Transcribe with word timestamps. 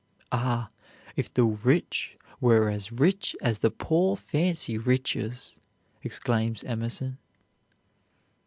"Ah, 0.31 0.69
if 1.15 1.31
the 1.31 1.43
rich 1.43 2.17
were 2.39 2.71
as 2.71 2.91
rich 2.91 3.35
as 3.39 3.59
the 3.59 3.69
poor 3.69 4.15
fancy 4.17 4.75
riches!" 4.75 5.57
exclaims 6.01 6.63
Emerson. 6.63 7.19